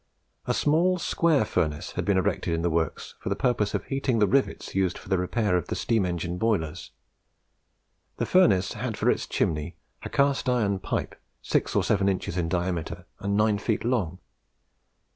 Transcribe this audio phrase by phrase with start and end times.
[0.47, 4.17] A small square furnace had been erected in the works for the purpose of heating
[4.17, 6.89] the rivets used for the repair of steam engine boilers;
[8.17, 12.49] the furnace had for its chimney a cast iron pipe six or seven inches in
[12.49, 14.17] diameter and nine feet long.